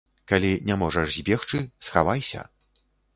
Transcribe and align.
Калі 0.31 0.49
не 0.69 0.77
можаш 0.83 1.11
збегчы, 1.17 1.61
схавайся. 1.89 2.41